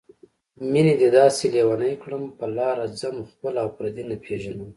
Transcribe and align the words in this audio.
مينې 0.71 0.93
دې 0.99 1.09
داسې 1.17 1.43
لېونی 1.53 1.93
کړم 2.03 2.23
په 2.37 2.45
لاره 2.57 2.85
ځم 2.99 3.15
خپل 3.31 3.53
او 3.61 3.67
پردي 3.77 4.03
نه 4.09 4.15
پېژنمه 4.23 4.67